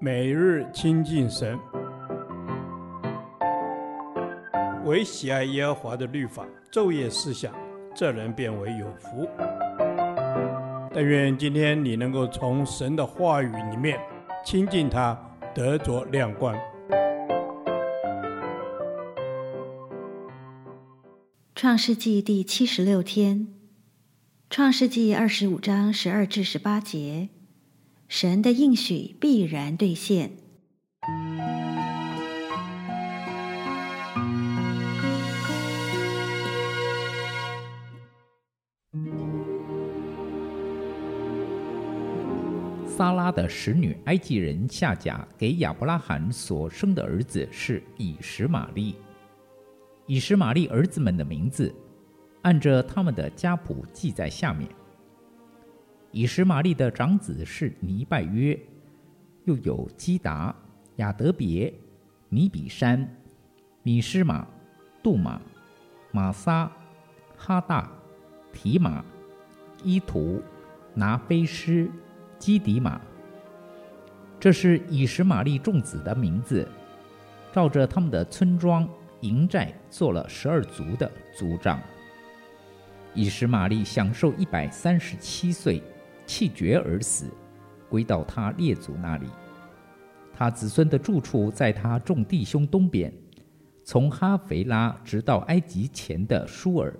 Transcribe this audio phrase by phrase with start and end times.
[0.00, 1.58] 每日亲近神，
[4.84, 7.54] 唯喜爱耶和华的律法，昼夜思想，
[7.94, 9.28] 这人便为有福。
[10.92, 13.98] 但愿今天你能够从神的话语里面
[14.44, 15.18] 亲近他，
[15.54, 16.56] 得着亮光。
[21.54, 23.48] 创世纪第七十六天，
[24.50, 27.30] 创世纪二十五章十二至十八节。
[28.08, 30.30] 神的应许必然兑现。
[42.86, 48.94] 撒拉的使女埃及人夏甲给亚伯拉罕所生的儿子是以实玛利。
[50.06, 51.74] 以实玛利儿子们的名字，
[52.42, 54.68] 按着他们的家谱记在下面。
[56.14, 58.56] 以实玛利的长子是尼拜约，
[59.46, 60.54] 又有基达、
[60.98, 61.74] 亚德别、
[62.28, 63.04] 尼比山、
[63.82, 64.46] 米施玛、
[65.02, 65.42] 杜玛、
[66.12, 66.70] 玛撒、
[67.36, 67.90] 哈大、
[68.52, 69.04] 提玛、
[69.82, 70.40] 伊图、
[70.94, 71.90] 拿非施、
[72.38, 73.00] 基迪玛。
[74.38, 76.68] 这是以实玛利众子的名字，
[77.52, 78.88] 照着他们的村庄
[79.22, 81.82] 营寨做了十二族的族长。
[83.14, 85.82] 以实玛利享寿一百三十七岁。
[86.26, 87.26] 气绝而死，
[87.88, 89.26] 归到他列祖那里。
[90.36, 93.12] 他子孙的住处在他众弟兄东边，
[93.84, 96.92] 从哈腓拉直到埃及前的舒尔，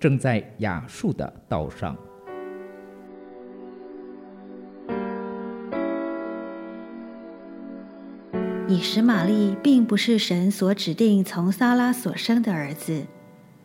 [0.00, 1.96] 正在亚述的道上。
[8.68, 13.06] 以实玛利并不是神所指定从撒拉所生的儿子，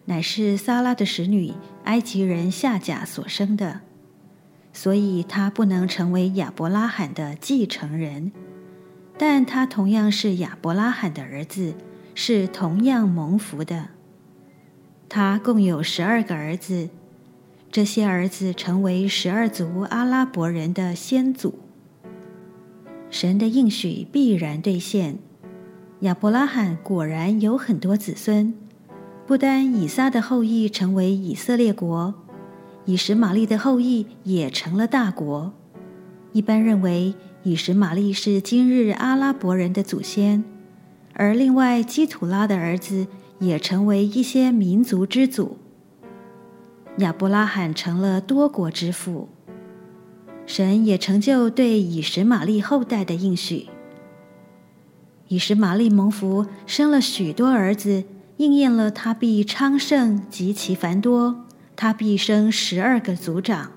[0.05, 1.53] 乃是撒拉的使女
[1.85, 3.81] 埃及人夏甲所生的。
[4.77, 8.31] 所以他不能成为亚伯拉罕的继承人，
[9.17, 11.73] 但他同样是亚伯拉罕的儿子，
[12.13, 13.87] 是同样蒙福的。
[15.09, 16.89] 他共有十二个儿子，
[17.71, 21.57] 这些儿子成为十二族阿拉伯人的先祖。
[23.09, 25.17] 神的应许必然兑现，
[26.01, 28.53] 亚伯拉罕果然有很多子孙，
[29.25, 32.26] 不单以撒的后裔成为以色列国。
[32.87, 35.53] 以实玛利的后裔也成了大国。
[36.31, 40.43] 一般认为，以实玛利是今日阿拉伯人的祖先，
[41.13, 43.07] 而另外基土拉的儿子
[43.39, 45.57] 也成为一些民族之祖。
[46.99, 49.27] 亚伯拉罕成了多国之父。
[50.45, 53.67] 神也成就对以实玛利后代的应许。
[55.27, 58.05] 以实玛利蒙福，生了许多儿子，
[58.37, 61.46] 应验了他必昌盛极其繁多。
[61.77, 63.71] 他必生十二个族长，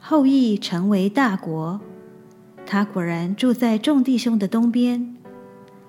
[0.00, 1.78] 后裔成为大国。
[2.64, 5.14] 他果然住在众弟兄的东边，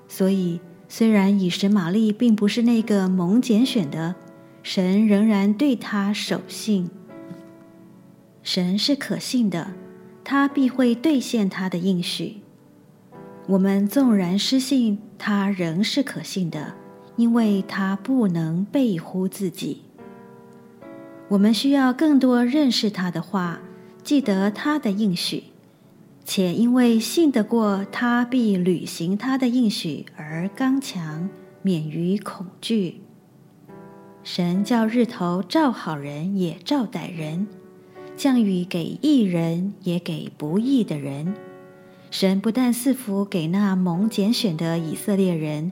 [0.09, 0.59] 所以
[0.89, 4.15] 虽然以实玛利并不是那个蒙拣选的，
[4.61, 6.89] 神仍然对他守信。
[8.43, 9.71] 神是可信的，
[10.25, 12.41] 他必会兑现他的应许。
[13.47, 16.73] 我们纵然失信，他仍是可信的，
[17.15, 19.83] 因为他不能背乎自己。
[21.27, 23.59] 我们需要更多认识他的话，
[24.03, 25.45] 记得他的应许，
[26.23, 31.27] 且因为信得过他必履行他的应许而刚强，
[31.63, 33.01] 免于恐惧。
[34.23, 37.47] 神叫日头照好人也照歹人，
[38.15, 41.33] 降雨给义人也给不义的人。
[42.11, 45.71] 神不但赐福给那蒙拣选的以色列人，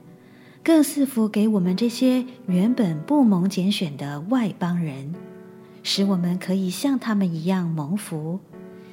[0.64, 5.14] 更赐福给我们这些原本不蒙拣选的外邦人。
[5.84, 8.40] 使我们可以像他们一样蒙福，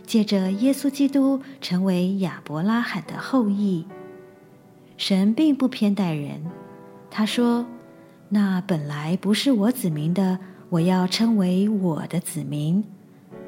[0.06, 3.86] 借着耶稣基督成为亚伯拉罕的后裔。
[4.98, 6.44] 神并不偏待人，
[7.10, 7.66] 他说
[8.28, 10.38] ：“那本来不是我子民的，
[10.70, 12.84] 我要称为我的子民；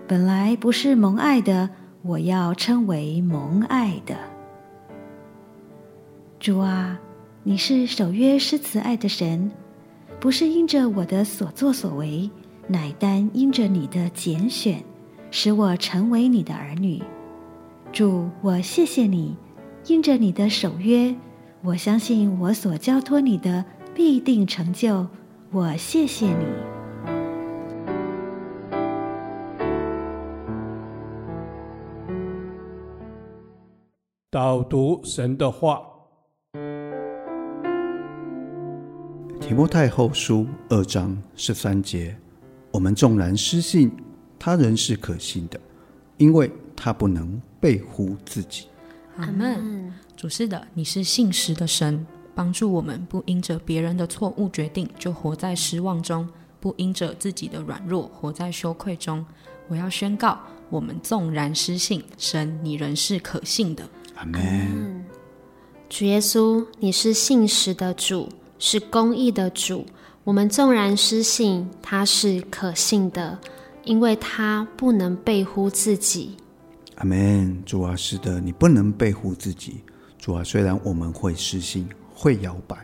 [0.08, 1.70] 本来不是蒙爱的，
[2.02, 4.16] 我要称为蒙爱的。”
[6.40, 6.98] 主啊，
[7.44, 9.52] 你是守约施慈爱的神，
[10.20, 12.32] 不是因着我的所作所为。
[12.68, 14.84] 乃单因着你的拣选，
[15.32, 17.02] 使我成为你的儿女。
[17.92, 19.36] 主，我谢谢你，
[19.86, 21.16] 因着你的守约，
[21.62, 23.64] 我相信我所交托你的
[23.94, 25.08] 必定成就。
[25.52, 26.46] 我谢谢你。
[34.32, 35.80] 导读神的话，
[39.40, 42.18] 提摩太后书二章十三节。
[42.74, 43.92] 我们纵然失信，
[44.40, 45.60] 他仍是可信的，
[46.18, 48.66] 因为他不能背乎自己。
[49.18, 49.94] 阿门。
[50.18, 52.04] 主是的，你是信实的神，
[52.34, 56.28] 帮助我们不因着别人的错误决定就活在失望中，
[56.60, 59.24] 不因着自己的软弱活在羞愧中。
[59.68, 60.40] 我要宣告，
[60.72, 63.88] 我们纵然失信，神你仍是可信的。
[64.16, 65.06] 阿门。
[65.88, 68.28] 主耶稣，你是信实的主，
[68.58, 69.86] 是公义的主。
[70.26, 73.38] 我们纵然失信，他是可信的，
[73.84, 76.38] 因为他不能背乎自己。
[76.96, 77.62] 阿门。
[77.66, 79.82] 主啊，是的，你不能背乎自己。
[80.18, 81.86] 主啊，虽然我们会失信，
[82.16, 82.78] 会摇摆，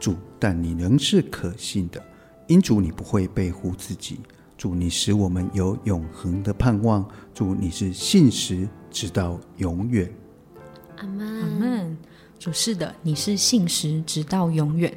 [0.00, 2.02] 主，但你仍是可信的。
[2.48, 4.18] 因主，你不会背乎自己。
[4.58, 7.08] 主，你使我们有永恒的盼望。
[7.32, 10.12] 主，你是信实，直到永远。
[10.96, 11.40] 阿门。
[11.42, 11.96] 阿门。
[12.36, 14.92] 主是的，你是信实，直到永远。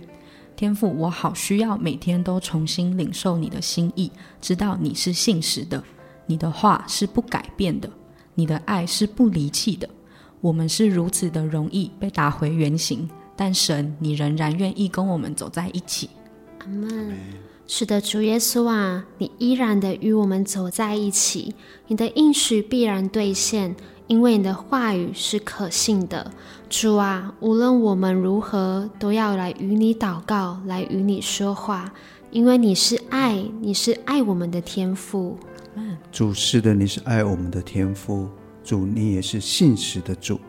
[0.55, 4.11] 天父，我好需要每天都重新领受你的心意，
[4.41, 5.83] 知道你是信实的，
[6.25, 7.89] 你的话是不改变的，
[8.35, 9.89] 你的爱是不离弃的。
[10.41, 16.09] 我们是如此的容易被打回原形，但神，你仍然愿意跟我们走在一起。
[16.59, 17.17] 阿门。
[17.65, 21.55] 是的，主耶稣啊，你依然的与我们走在一起，
[21.87, 23.75] 你的应许必然兑现。
[24.13, 26.31] 因为你的话语是可信的，
[26.69, 31.91] 主啊，无论我们如何，都要来与你祷告，来与你说话，
[32.29, 35.35] 因为你是爱，你是爱我们的天父。
[36.11, 38.29] 主是的，你是爱我们的天父，
[38.63, 40.39] 主你也是信实的主，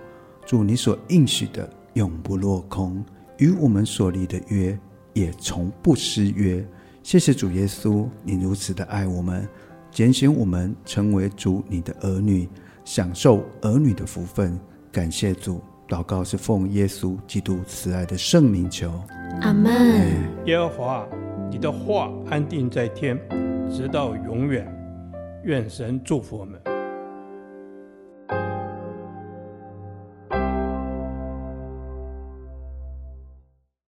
[0.45, 3.03] 主你所应许的永不落空，
[3.39, 4.79] 与我们所立的约
[5.15, 6.63] 也从不失约。
[7.03, 9.49] 谢谢主耶稣，你如此的爱我们，
[9.91, 12.47] 拣选我们成为主你的儿女。
[12.85, 14.59] 享受儿女的福分，
[14.93, 18.93] 感谢主，祷告是奉耶稣基督慈爱的圣名求，
[19.41, 19.73] 阿门。
[20.45, 21.07] 耶和华，
[21.51, 23.19] 你的话安定在天，
[23.71, 24.71] 直到永远。
[25.45, 26.74] 愿神祝福我们。